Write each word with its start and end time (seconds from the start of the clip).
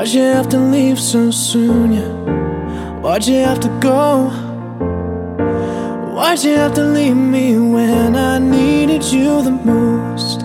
Why'd 0.00 0.14
you 0.14 0.22
have 0.22 0.48
to 0.48 0.58
leave 0.58 0.98
so 0.98 1.30
soon? 1.30 1.92
Yeah? 1.92 2.08
Why'd 3.02 3.26
you 3.26 3.34
have 3.34 3.60
to 3.60 3.68
go? 3.82 4.30
Why'd 6.14 6.42
you 6.42 6.54
have 6.56 6.72
to 6.76 6.84
leave 6.84 7.16
me 7.16 7.58
when 7.58 8.16
I 8.16 8.38
needed 8.38 9.04
you 9.04 9.42
the 9.42 9.50
most? 9.50 10.40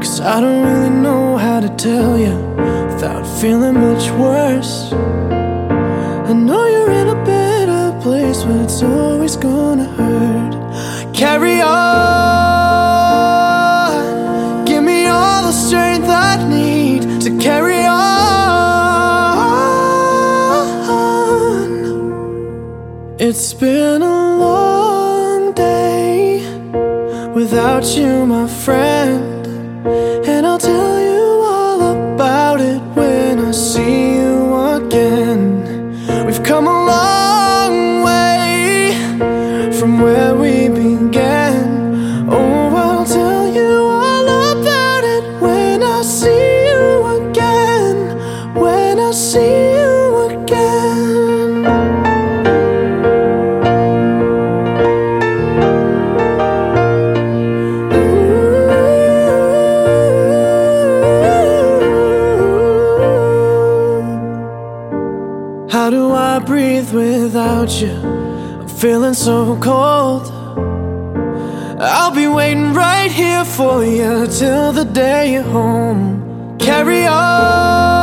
Cause 0.00 0.18
I 0.22 0.40
don't 0.40 0.64
really 0.64 0.88
know 0.88 1.36
how 1.36 1.60
to 1.60 1.68
tell 1.76 2.16
you 2.16 2.34
without 2.86 3.26
feeling 3.38 3.74
much 3.74 4.10
worse. 4.12 4.90
I 4.90 6.32
know 6.32 6.66
you're 6.66 6.90
in 6.90 7.08
a 7.10 7.22
better 7.26 8.00
place, 8.00 8.44
but 8.44 8.62
it's 8.62 8.82
always 8.82 9.36
gonna 9.36 9.84
hurt. 9.84 10.54
Carry 11.12 11.60
on, 11.60 12.63
It's 23.26 23.54
been 23.54 24.02
a 24.02 24.36
long 24.36 25.54
day 25.54 26.44
without 27.34 27.86
you, 27.96 28.26
my 28.26 28.46
friend. 28.46 29.46
And 30.26 30.46
I'll 30.46 30.58
tell 30.58 30.83
without 67.64 67.80
you? 67.80 67.94
I'm 68.60 68.68
feeling 68.68 69.14
so 69.14 69.58
cold. 69.60 70.30
I'll 71.80 72.14
be 72.14 72.26
waiting 72.26 72.74
right 72.74 73.10
here 73.10 73.44
for 73.44 73.84
you 73.84 74.26
till 74.26 74.72
the 74.72 74.84
day 74.84 75.32
you're 75.32 75.42
home. 75.42 76.56
Carry 76.58 77.06
on, 77.06 77.93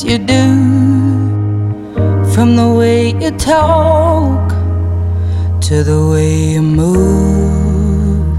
things 0.00 0.04
you 0.04 0.18
do, 0.18 1.94
from 2.32 2.56
the 2.56 2.74
way 2.78 3.10
you 3.20 3.30
talk 3.32 4.50
to 5.60 5.82
the 5.82 6.08
way 6.12 6.52
you 6.54 6.62
move. 6.62 8.36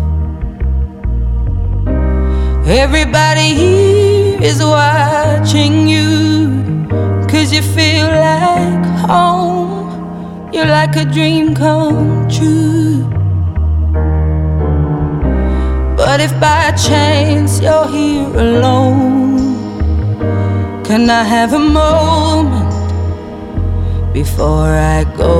Everybody 2.67 3.53
here 3.53 4.41
is 4.41 4.63
watching 4.63 5.88
you, 5.88 6.88
cause 7.29 7.53
you 7.53 7.61
feel 7.61 8.07
like 8.07 8.85
home. 9.07 10.49
You're 10.53 10.66
like 10.66 10.95
a 10.95 11.05
dream 11.05 11.55
come 11.55 12.28
true. 12.29 13.07
But 15.95 16.19
if 16.19 16.31
by 16.39 16.72
chance 16.72 17.61
you're 17.61 17.88
here 17.88 18.28
alone, 18.35 19.30
can 20.91 21.09
I 21.09 21.24
have 21.24 21.53
a 21.53 21.59
moment 21.59 22.69
before 24.13 24.72
I 24.97 25.06
go? 25.16 25.35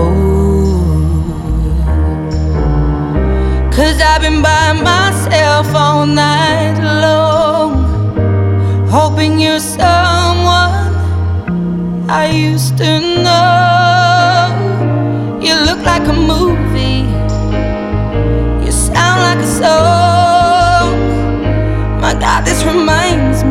Cause 3.76 4.00
I've 4.00 4.22
been 4.22 4.42
by 4.42 4.72
myself 4.72 5.68
all 5.76 6.06
night 6.06 6.78
long, 7.04 7.74
hoping 8.88 9.40
you're 9.40 9.60
someone 9.60 10.96
I 12.10 12.32
used 12.32 12.78
to 12.78 12.92
know. 13.26 14.56
You 15.46 15.56
look 15.68 15.82
like 15.92 16.06
a 16.16 16.18
movie, 16.34 17.04
you 18.66 18.72
sound 18.72 19.20
like 19.28 19.42
a 19.48 19.52
song. 19.62 20.92
My 22.00 22.14
God, 22.14 22.46
this 22.46 22.64
reminds 22.64 23.44
me 23.44 23.51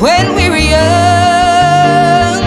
when 0.00 0.34
we 0.34 0.48
were 0.48 0.56
young. 0.56 2.40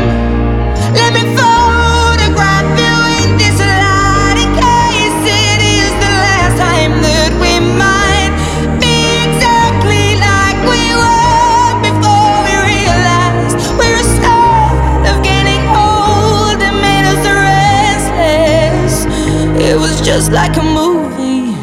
Let 0.98 1.14
me 1.14 1.22
photograph 1.38 2.68
you 2.82 2.98
in 3.22 3.38
this 3.38 3.58
light 3.62 4.38
in 4.44 4.50
case 4.58 5.20
it 5.46 5.60
is 5.62 5.92
the 6.04 6.14
last 6.26 6.56
time 6.58 6.94
that 7.06 7.32
we 7.44 7.54
might 7.86 8.34
be 8.82 8.96
exactly 9.26 10.18
like 10.18 10.58
we 10.74 10.84
were 10.98 11.74
before 11.86 12.34
we 12.48 12.54
realized 12.74 13.56
we're 13.78 14.06
scared 14.18 15.06
of 15.12 15.18
getting 15.22 15.62
old 15.70 16.58
and 16.58 16.76
made 16.82 17.06
us 17.14 17.24
restless. 17.46 18.96
It 19.62 19.78
was 19.78 20.02
just 20.02 20.32
like 20.32 20.58
a 20.58 20.66
movie. 20.80 21.54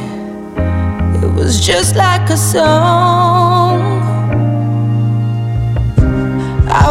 It 1.19 1.31
was 1.35 1.59
just 1.59 1.97
like 1.97 2.31
a 2.31 2.37
song. 2.37 3.20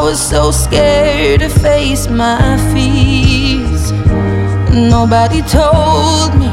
Was 0.09 0.27
so 0.27 0.49
scared 0.49 1.39
to 1.39 1.49
face 1.49 2.09
my 2.09 2.57
fears. 2.73 3.91
Nobody 4.71 5.41
told 5.43 6.33
me 6.33 6.49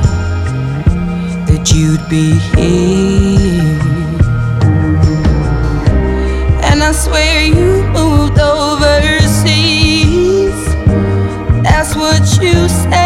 that 1.48 1.72
you'd 1.74 2.06
be 2.10 2.32
here. 2.52 3.80
And 6.68 6.82
I 6.82 6.92
swear 6.92 7.46
you 7.46 7.82
moved 7.98 8.38
overseas. 8.38 9.46
That's 11.62 11.96
what 11.96 12.24
you 12.42 12.68
said 12.68 13.05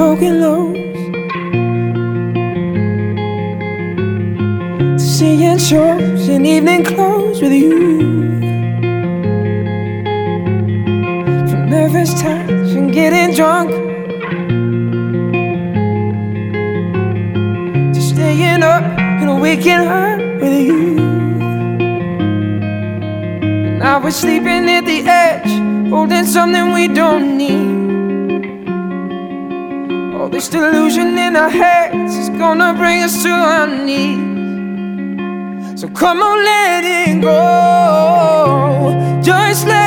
Talking 0.00 0.40
lows. 0.40 0.76
Seeing 4.98 5.58
shows 5.58 6.26
in 6.34 6.46
evening 6.46 6.84
clothes 6.84 7.42
with 7.42 7.52
you. 7.52 8.00
From 11.48 11.68
nervous 11.68 12.14
touch 12.14 12.70
and 12.78 12.90
getting 12.90 13.34
drunk. 13.34 13.70
To 17.94 18.00
staying 18.00 18.62
up 18.62 18.84
and 19.20 19.42
waking 19.42 19.84
up 20.02 20.18
with 20.40 20.56
you. 20.66 20.94
Now 23.82 24.02
we're 24.02 24.18
sleeping 24.22 24.64
at 24.76 24.84
the 24.86 25.00
edge, 25.06 25.52
holding 25.90 26.24
something 26.24 26.72
we 26.72 26.88
don't 26.88 27.29
this 30.30 30.48
delusion 30.48 31.18
in 31.18 31.36
our 31.36 31.50
heads 31.50 32.16
is 32.16 32.28
gonna 32.30 32.72
bring 32.74 33.02
us 33.02 33.22
to 33.22 33.30
our 33.30 33.66
knees. 33.66 34.20
So 35.80 35.88
come 35.88 36.22
on, 36.22 36.44
let 36.44 36.84
it 36.84 37.20
go. 37.20 38.94
Just 39.22 39.66
let 39.66 39.79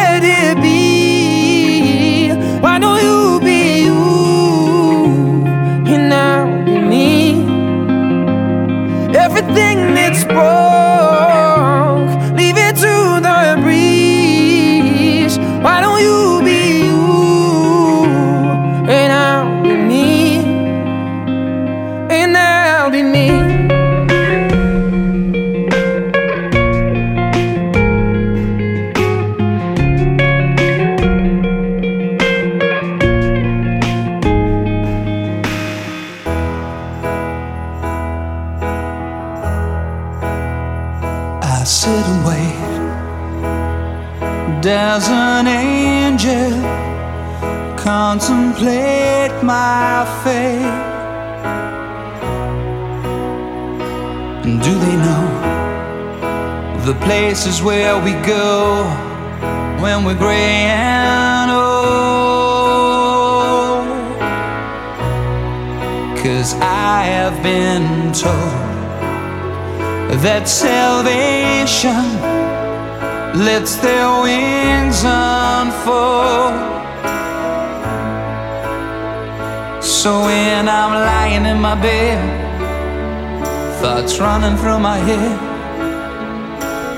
running 84.33 84.57
through 84.57 84.79
my 84.79 84.97
head, 84.97 85.39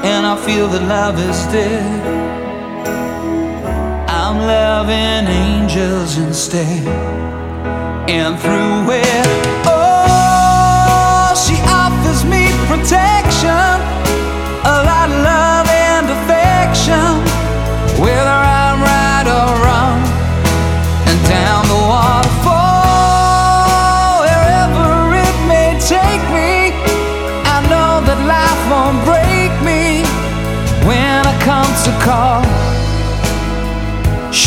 and 0.05 0.25
I 0.25 0.37
feel 0.45 0.69
that 0.69 0.83
love 0.87 1.19
is 1.19 1.39
dead, 1.51 2.01
I'm 4.07 4.37
loving 4.55 5.27
angels 5.27 6.17
instead. 6.17 6.87
And 8.07 8.39
through 8.39 8.83
it, 9.03 9.27
oh, 9.67 11.35
she 11.45 11.57
offers 11.83 12.23
me 12.23 12.43
protection, 12.71 13.75
a 14.73 14.77
lot 14.89 15.07
of 15.15 15.19
love 15.31 15.67
and 15.67 16.05
affection 16.15 17.05
to 17.97 18.54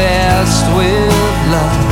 be 0.00 0.06
blessed 0.06 0.66
with 0.76 1.12
love. 1.54 1.86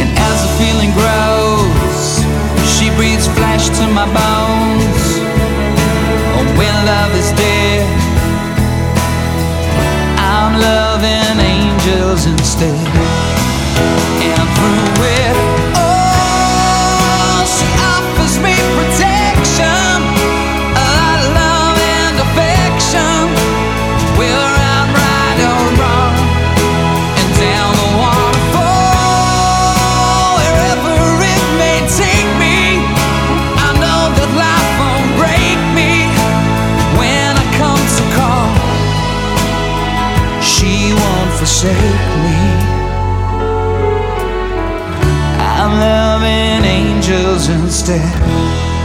And 0.00 0.10
as 0.28 0.38
the 0.44 0.50
feeling 0.60 0.92
grows, 1.00 2.06
she 2.72 2.90
breathes 2.96 3.26
flesh 3.36 3.68
to 3.78 3.84
my 3.98 4.06
bones. 4.20 5.04
Oh, 6.36 6.46
when 6.58 6.74
love 6.92 7.12
is 7.22 7.30
dead, 7.32 7.86
I'm 10.18 10.52
loving 10.60 11.38
angels 11.40 12.26
instead. 12.26 12.88
And 14.28 14.48
through 14.56 15.04
it 15.04 15.17
instead. 47.90 48.77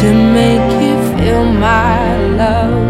To 0.00 0.14
make 0.14 0.82
you 0.82 0.96
feel 1.18 1.44
my 1.44 2.16
love. 2.38 2.89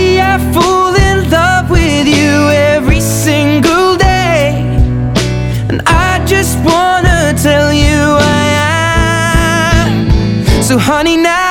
So 10.71 10.77
honey 10.77 11.17
now 11.17 11.50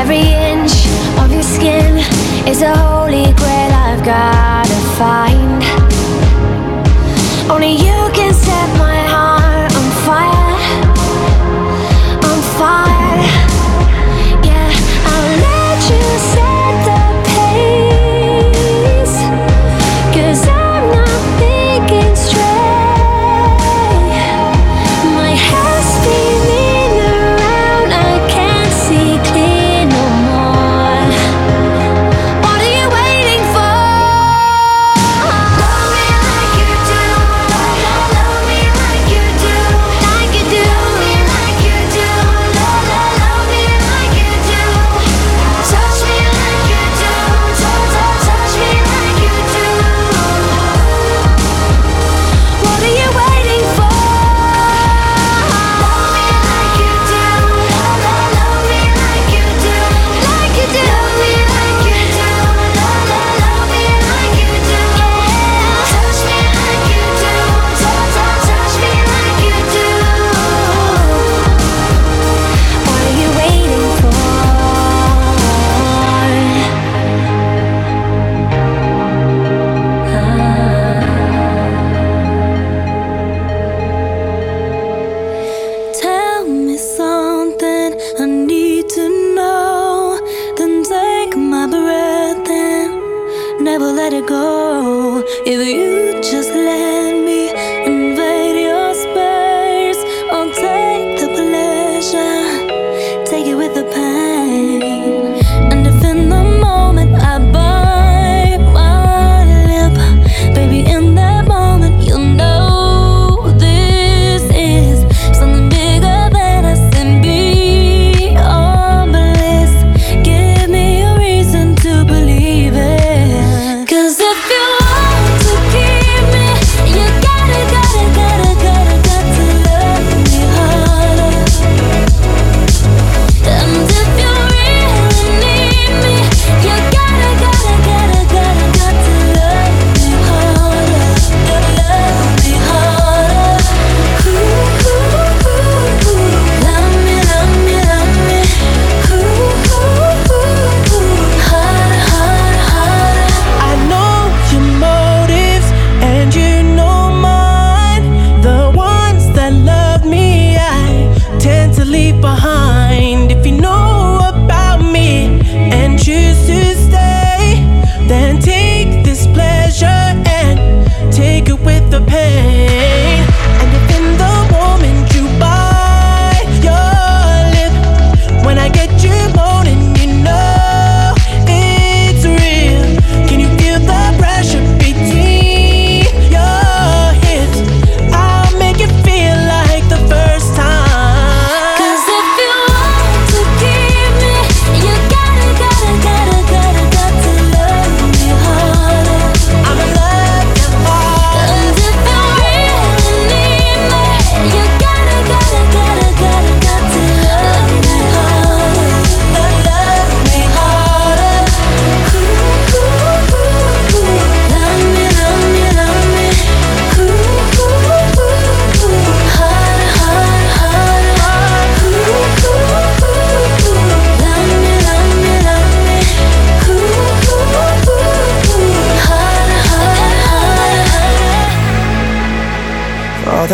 Every 0.00 0.16
inch 0.16 0.86
of 1.20 1.30
your 1.30 1.42
skin 1.42 1.98
is 2.48 2.62
a 2.62 2.74
holy 2.74 3.34
grail 3.34 3.72
I've 3.86 4.02
gotta 4.02 4.80
find. 4.96 5.62
Only 7.50 7.76
you. 7.84 7.99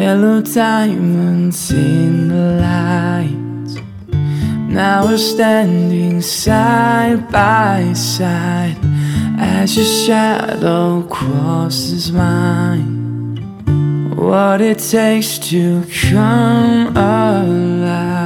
Yellow 0.00 0.42
diamonds 0.42 1.70
in 1.72 2.28
the 2.28 2.44
light. 2.60 3.70
Now 4.68 5.06
we're 5.06 5.18
standing 5.18 6.20
side 6.22 7.30
by 7.30 7.92
side 7.94 8.76
as 9.38 9.76
your 9.76 9.84
shadow 9.84 11.02
crosses 11.02 12.12
mine. 12.12 13.36
What 14.14 14.60
it 14.60 14.78
takes 14.78 15.38
to 15.50 15.84
come 16.10 16.96
alive. 16.96 18.19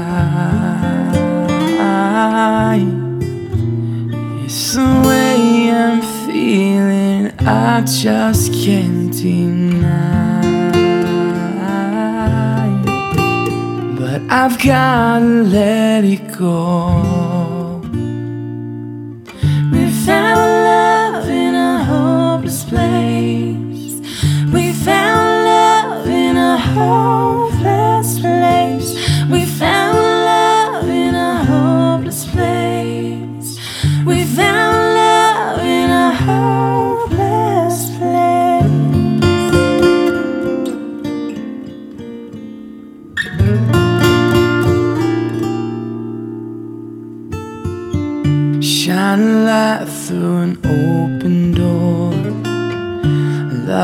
Just 7.87 8.53
can't 8.53 9.12
deny. 9.12 10.40
But 13.99 14.23
I've 14.31 14.59
gotta 14.59 15.25
let 15.25 16.05
it 16.05 16.33
go. 16.38 17.23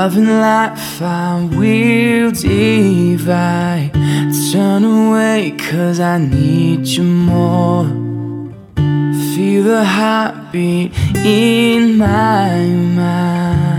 Love 0.03 0.17
and 0.17 0.41
life 0.41 1.03
I 1.03 1.47
will 1.59 2.31
divide. 2.31 3.91
Turn 4.51 4.83
away, 4.83 5.55
cause 5.59 6.01
I 6.01 6.17
need 6.17 6.87
you 6.87 7.03
more. 7.03 7.85
Feel 9.35 9.65
the 9.65 9.85
heartbeat 9.85 10.95
in 11.17 11.99
my 11.99 12.65
mind. 12.97 13.77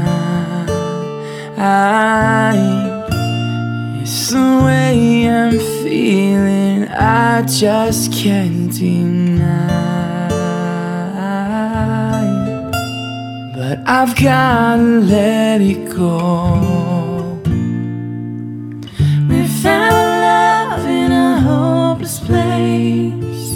It's 4.03 4.29
the 4.29 4.61
way 4.63 5.27
I'm 5.27 5.57
feeling, 5.81 6.87
I 6.89 7.41
just 7.47 8.13
can't 8.13 8.71
deny. 8.71 10.00
But 13.71 13.87
I've 13.87 14.13
gotta 14.17 14.83
let 14.83 15.61
it 15.61 15.95
go. 15.95 17.39
We 19.29 19.47
found 19.47 19.95
love 20.27 20.85
in 20.85 21.11
a 21.13 21.39
hopeless 21.39 22.19
place. 22.19 23.55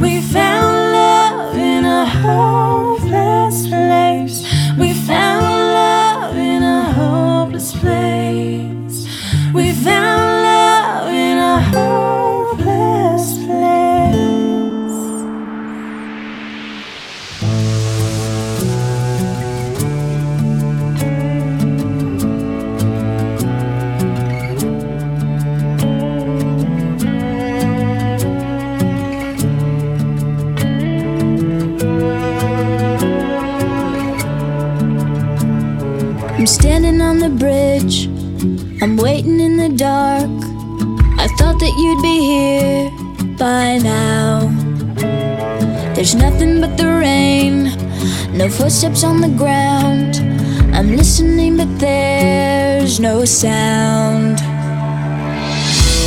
We 0.00 0.20
found 0.20 0.92
love 0.98 1.56
in 1.56 1.84
a 1.84 2.06
hopeless 2.06 3.68
place. 3.68 4.42
We 4.76 4.94
found 4.94 5.44
love 5.46 6.36
in 6.36 6.64
a 6.64 6.82
hopeless 6.94 7.70
place. 7.70 9.06
We 9.54 9.70
found 9.70 10.21
nothing 46.72 46.86
the 46.86 46.98
rain, 46.98 48.36
no 48.36 48.48
footsteps 48.48 49.04
on 49.04 49.20
the 49.20 49.28
ground. 49.28 50.16
I'm 50.74 50.96
listening, 50.96 51.56
but 51.56 51.78
there's 51.78 53.00
no 53.00 53.24
sound. 53.24 54.40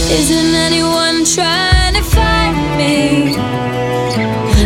Isn't 0.10 0.56
anyone 0.56 1.26
trying 1.26 1.96
to 1.96 2.04
find 2.04 2.78
me? 2.78 3.38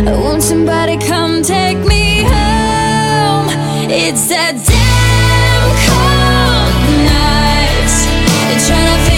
Won't 0.04 0.42
somebody 0.42 0.96
come 0.98 1.42
take 1.42 1.78
me 1.78 2.22
home? 2.22 3.48
It's 3.90 4.28
that 4.28 4.54
damn 4.66 5.70
cold 5.86 6.74
night. 7.04 7.90
Trying 8.66 9.04
to 9.04 9.09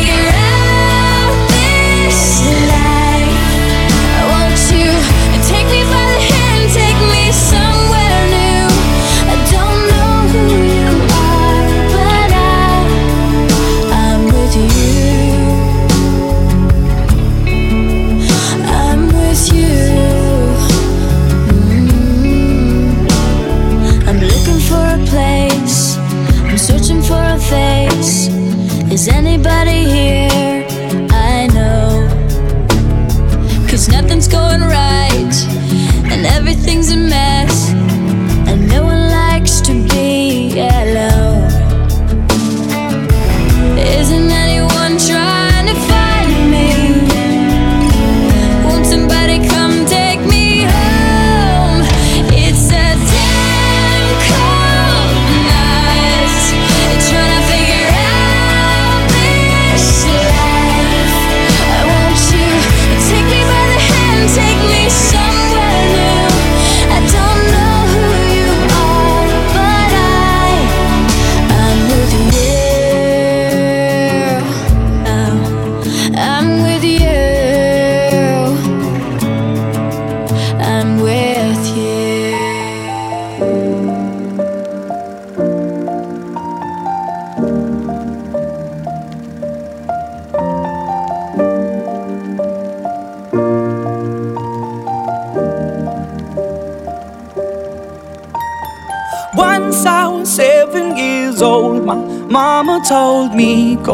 Is 28.92 29.08
anybody 29.08 29.84
here? 29.88 30.21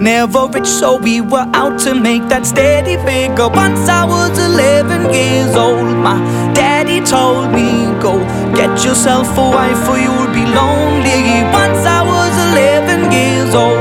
Never 0.00 0.46
rich, 0.46 0.66
so 0.66 0.96
we 0.96 1.20
were 1.20 1.46
out 1.54 1.80
to 1.80 1.92
make 1.92 2.28
that 2.28 2.46
steady 2.46 2.96
figure. 2.98 3.48
Once 3.48 3.88
I 3.88 4.04
was 4.04 4.38
11 4.38 5.12
years 5.12 5.56
old, 5.56 5.96
my 5.96 6.18
daddy 6.54 7.00
told 7.00 7.50
me, 7.52 7.86
Go 8.00 8.20
get 8.54 8.84
yourself 8.84 9.26
a 9.36 9.50
wife 9.50 9.88
or 9.88 9.98
you'll 9.98 10.32
be 10.32 10.46
lonely. 10.46 11.42
Once 11.50 11.82
I 11.84 12.06
was 12.06 12.32
11 12.54 13.10
years 13.10 13.54
old. 13.56 13.78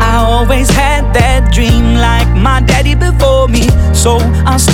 I 0.00 0.14
always 0.16 0.70
had 0.70 1.12
that 1.14 1.52
dream 1.52 1.96
like 1.96 2.28
my 2.40 2.60
daddy 2.60 2.94
before 2.94 3.48
me. 3.48 3.68
So 3.92 4.18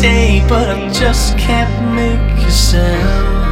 Say, 0.00 0.44
but 0.46 0.68
I 0.68 0.88
just 0.92 1.38
can't 1.38 1.72
make 1.94 2.46
a 2.46 2.50
sound. 2.50 3.46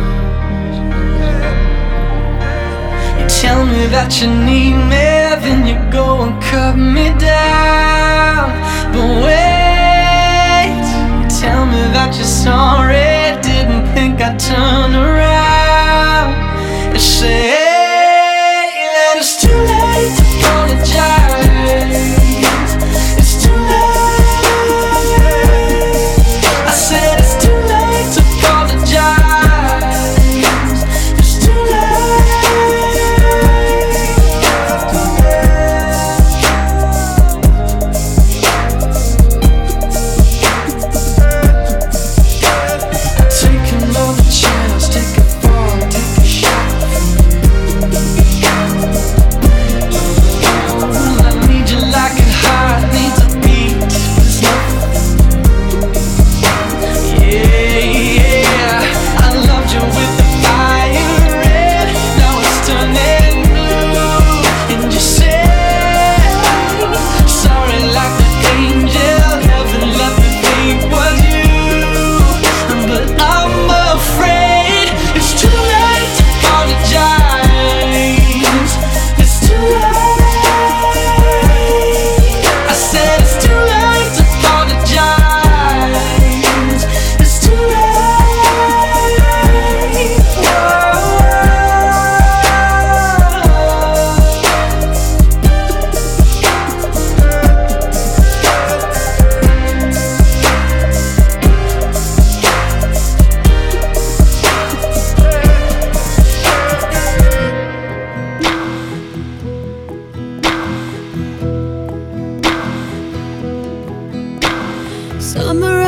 You 3.19 3.27
tell 3.43 3.65
me 3.65 3.87
that 3.95 4.21
you 4.21 4.29
need 4.29 4.77
me, 4.93 5.07
then 5.45 5.61
you 5.67 5.77
go 5.91 6.25
and 6.25 6.35
cut 6.43 6.77
me 6.77 7.07
down. 7.19 8.53
But 8.93 9.24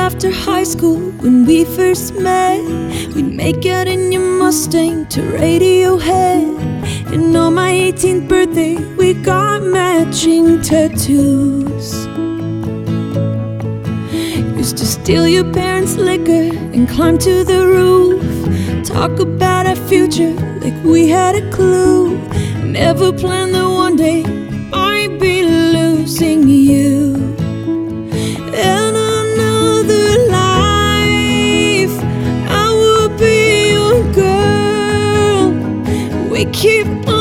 after 0.06 0.30
high 0.30 0.62
school 0.62 1.00
when 1.22 1.44
we 1.44 1.64
first 1.64 2.14
met. 2.14 2.62
We'd 3.12 3.32
make 3.44 3.66
out 3.66 3.88
in 3.88 4.12
your 4.12 4.22
Mustang 4.40 5.06
to 5.06 5.20
Radiohead. 5.20 6.44
And 7.12 7.36
on 7.36 7.54
my 7.54 7.72
18th 7.72 8.28
birthday, 8.28 8.76
we 8.98 9.14
got 9.14 9.64
matching 9.64 10.62
tattoos. 10.62 12.06
Used 14.62 14.76
to 14.78 14.86
steal 14.86 15.26
your 15.26 15.48
parents' 15.52 15.96
liquor 15.96 16.46
and 16.74 16.88
climb 16.88 17.18
to 17.18 17.42
the 17.42 17.66
roof. 17.66 18.22
Talk 18.86 19.18
about 19.18 19.66
our 19.66 19.80
future 19.90 20.34
like 20.62 20.78
we 20.84 21.08
had 21.08 21.34
a 21.34 21.50
clue. 21.50 22.16
Never 22.62 23.12
planned 23.12 23.54
that 23.56 23.68
one 23.84 23.96
day 23.96 24.22
I'd 24.72 25.18
be 25.18 25.42
losing 25.42 26.48
you. 26.48 27.05
cute 36.52 37.15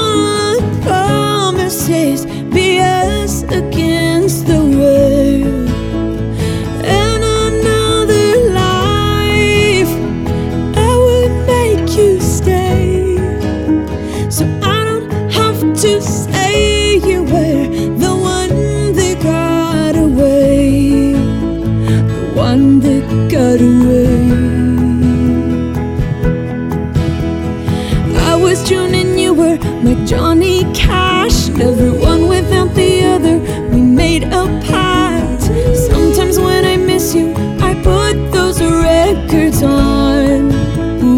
everyone 31.59 32.27
without 32.27 32.73
the 32.75 33.05
other. 33.05 33.39
We 33.69 33.81
made 33.81 34.23
a 34.23 34.45
pact. 34.67 35.43
Sometimes 35.89 36.39
when 36.39 36.65
I 36.65 36.77
miss 36.77 37.13
you, 37.15 37.33
I 37.59 37.73
put 37.75 38.31
those 38.31 38.61
records 38.61 39.63
on. 39.63 40.51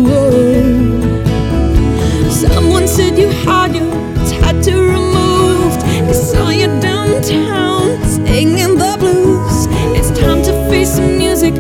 Whoa. 0.06 0.90
Someone 2.30 2.88
said 2.88 3.18
you 3.18 3.28
had 3.28 3.76
your 3.76 3.92
tattoo 4.30 4.82
removed. 4.82 5.82
I 5.84 6.12
saw 6.12 6.50
you 6.50 6.68
downtown 6.80 8.04
singing 8.06 8.78
the 8.78 8.96
blues. 9.00 9.68
It's 9.98 10.18
time 10.20 10.42
to 10.44 10.54
face 10.70 10.98
the 10.98 11.08
music. 11.08 11.56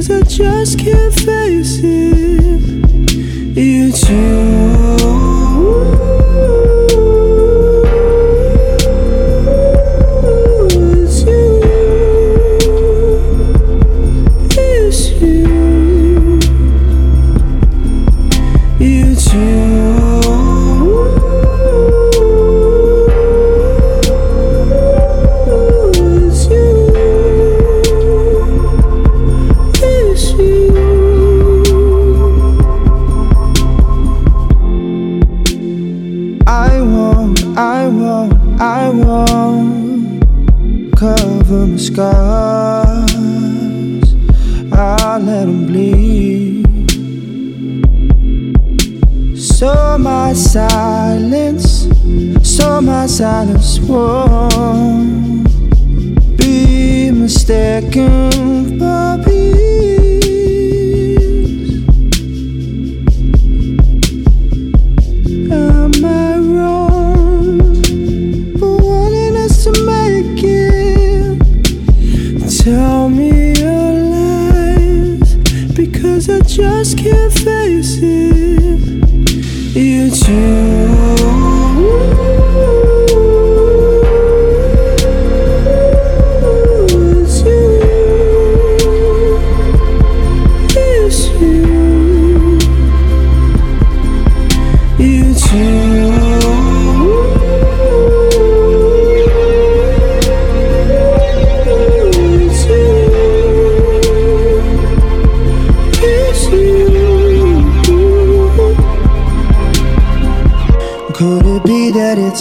Cause 0.00 0.10
I 0.10 0.22
just 0.22 0.78
can't 0.78 1.12
face 1.12 1.80
it. 1.84 2.62
It's 3.54 4.08
you. 4.08 4.89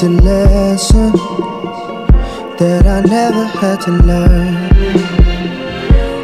It's 0.02 0.06
a 0.06 0.24
lesson 0.24 1.12
that 2.58 2.88
I 2.88 3.02
never 3.02 3.44
had 3.46 3.82
to 3.82 3.92
learn? 3.92 4.56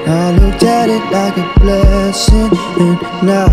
I 0.07 0.31
looked 0.31 0.63
at 0.63 0.87
it 0.89 1.03
like 1.11 1.35
a 1.35 1.59
blessing, 1.59 2.51
and 2.79 3.01
now 3.21 3.47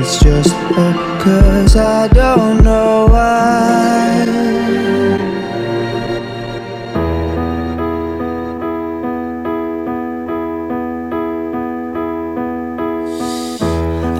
it's 0.00 0.18
just 0.18 0.52
a 0.52 1.20
curse. 1.20 1.76
I 1.76 2.08
don't 2.08 2.64
know 2.64 3.06
why. 3.06 4.24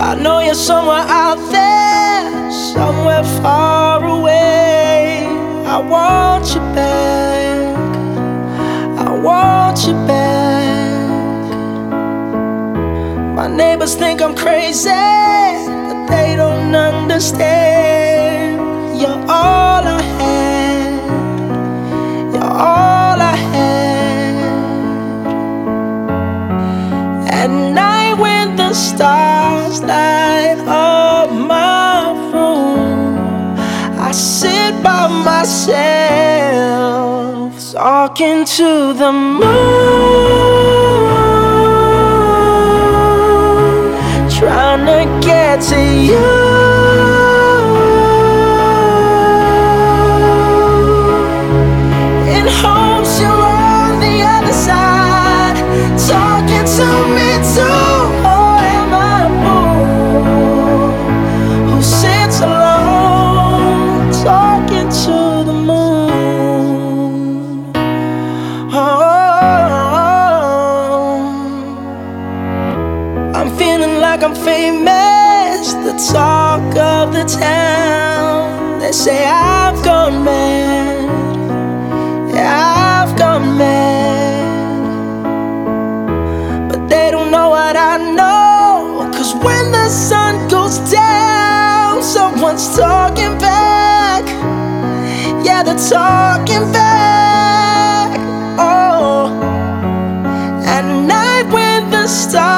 I 0.00 0.14
know 0.22 0.38
you're 0.38 0.54
somewhere 0.54 1.06
out 1.08 1.40
there, 1.50 2.52
somewhere 2.52 3.24
far 3.42 4.04
away. 4.04 4.87
I 5.78 5.80
want 5.80 6.44
you 6.56 6.60
back. 6.74 7.76
I 8.98 9.10
want 9.12 9.86
you 9.86 9.92
back. 10.08 11.08
My 13.36 13.46
neighbors 13.46 13.94
think 13.94 14.20
I'm 14.20 14.34
crazy, 14.34 14.90
but 14.90 16.08
they 16.08 16.34
don't 16.34 16.74
understand. 16.74 18.58
You're 19.00 19.22
all 19.30 19.84
I 19.98 20.02
had. 20.18 21.00
You're 22.34 22.42
all 22.42 23.20
I 23.32 23.36
had. 23.52 24.34
At 27.30 27.50
night 27.50 28.14
when 28.18 28.56
the 28.56 28.74
stars 28.74 29.80
light 29.84 30.58
up 30.66 31.30
my 31.30 32.14
room, 32.32 33.56
I 33.96 34.10
sit 34.10 34.57
by 35.08 35.40
myself 35.40 36.98
talking 37.72 38.44
to 38.44 38.92
the 38.92 39.12
moon, 39.12 39.40
trying 44.30 44.84
to 44.86 45.26
get 45.26 45.62
to 45.62 45.80
you. 45.80 46.57
Talk 75.98 76.76
of 76.76 77.12
the 77.12 77.24
town. 77.24 78.78
They 78.78 78.92
say 78.92 79.26
I've 79.26 79.84
gone 79.84 80.24
mad. 80.24 81.08
I've 82.36 83.18
gone 83.18 83.58
mad. 83.58 84.38
But 86.70 86.88
they 86.88 87.10
don't 87.10 87.32
know 87.32 87.50
what 87.50 87.76
I 87.76 87.96
know. 87.98 89.10
Cause 89.12 89.34
when 89.44 89.72
the 89.72 89.88
sun 89.88 90.48
goes 90.48 90.78
down, 90.90 92.02
someone's 92.02 92.76
talking 92.76 93.36
back. 93.38 94.24
Yeah, 95.44 95.64
they're 95.64 95.74
talking 95.76 96.70
back. 96.72 98.16
Oh. 98.56 99.34
At 100.64 100.84
night 100.84 101.52
when 101.52 101.90
the 101.90 102.06
stars 102.06 102.57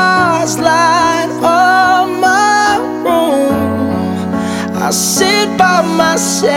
I 4.91 4.93
sit 4.93 5.57
by 5.57 5.83
myself 5.83 6.51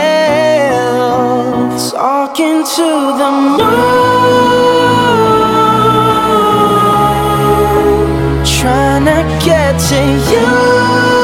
talking 1.92 2.64
to 2.64 2.88
the 3.20 3.30
moon, 3.30 3.60
trying 8.44 9.04
to 9.04 9.22
get 9.46 9.78
to 9.78 10.00
you. 10.32 11.23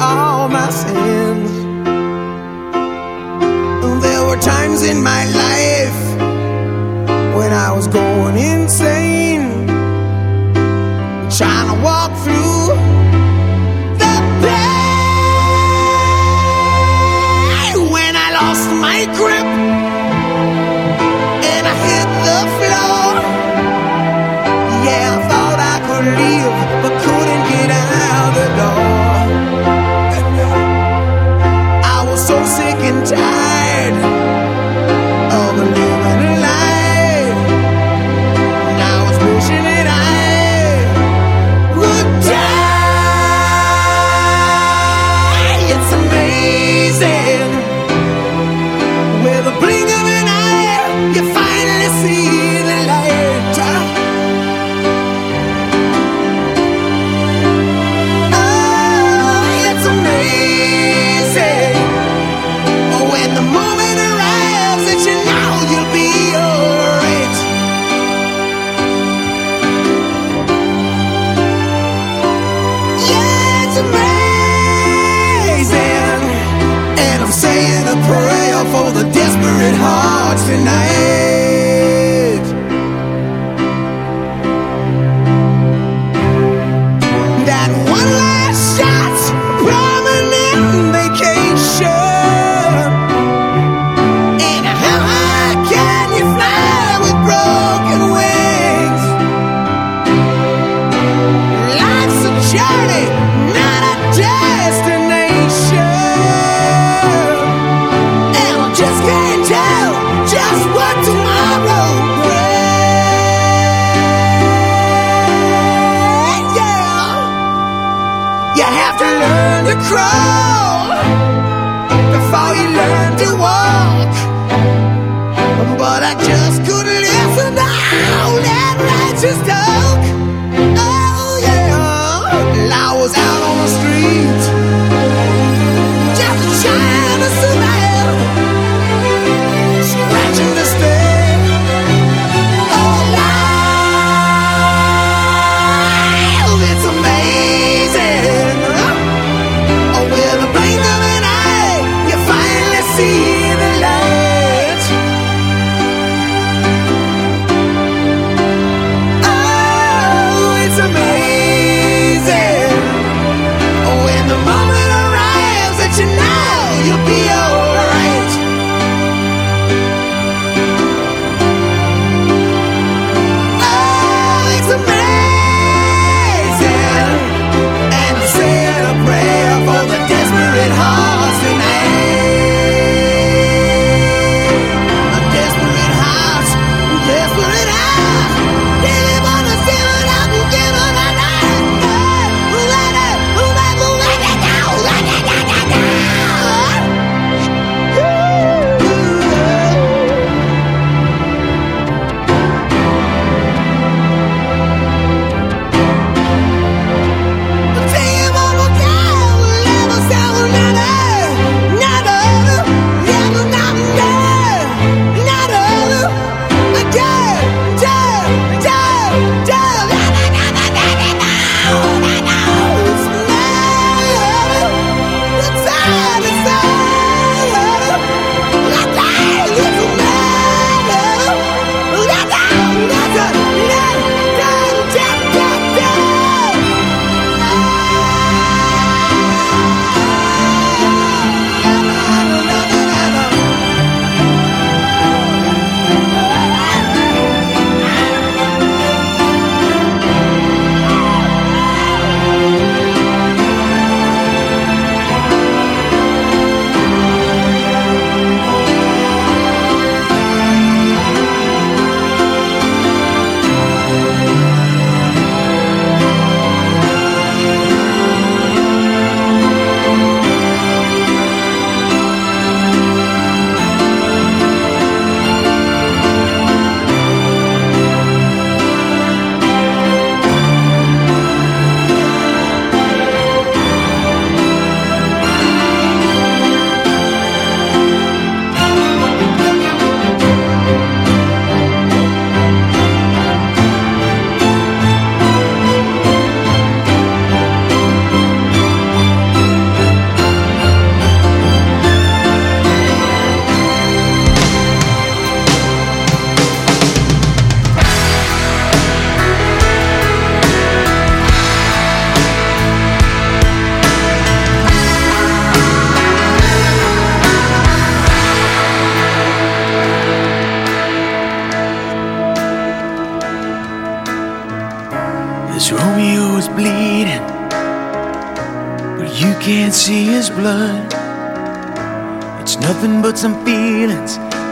All 0.00 0.48
my 0.48 0.70
sins. 0.70 1.50
There 4.02 4.22
were 4.26 4.36
times 4.40 4.82
in 4.82 5.02
my 5.02 5.24
life 5.26 6.16
when 7.36 7.52
I 7.52 7.72
was 7.72 7.86
going 7.88 8.36
insane, 8.36 9.66
trying 11.38 11.68
to 11.72 11.76
walk 11.82 12.12
through 12.24 12.76
the 14.02 14.14
pain 14.44 15.36
when 17.90 18.16
I 18.16 18.28
lost 18.40 18.70
my 18.86 19.06
grip 19.16 19.55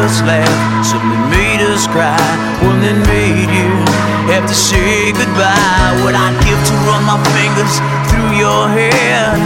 us 0.00 0.22
laugh, 0.24 0.48
some 0.84 1.04
that 1.12 1.24
made 1.28 1.60
us 1.60 1.84
cry, 1.86 2.16
one 2.64 2.80
that 2.80 2.96
made 3.04 3.52
you 3.52 3.70
have 4.32 4.48
to 4.48 4.56
say 4.56 5.12
goodbye. 5.12 5.92
What 6.00 6.16
I'd 6.16 6.36
give 6.40 6.56
to 6.56 6.74
run 6.88 7.04
my 7.04 7.20
fingers 7.36 7.74
through 8.08 8.32
your 8.40 8.64
hair, 8.72 9.36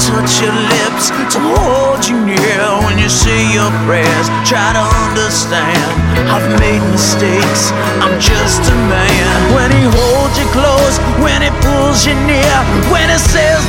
touch 0.00 0.40
your 0.40 0.56
lips 0.56 1.12
to 1.36 1.38
hold 1.60 2.08
you 2.08 2.16
near 2.24 2.64
when 2.88 2.96
you 2.96 3.12
say 3.12 3.52
your 3.52 3.68
prayers. 3.84 4.26
Try 4.48 4.72
to 4.72 4.84
understand, 5.04 5.84
I've 6.32 6.48
made 6.56 6.80
mistakes, 6.88 7.68
I'm 8.00 8.16
just 8.16 8.64
a 8.64 8.76
man. 8.88 9.28
When 9.52 9.68
he 9.76 9.84
holds 9.84 10.40
you 10.40 10.48
close, 10.56 10.96
when 11.20 11.44
he 11.44 11.52
pulls 11.60 12.08
you 12.08 12.16
near, 12.24 12.56
when 12.88 13.12
he 13.12 13.18
says 13.20 13.60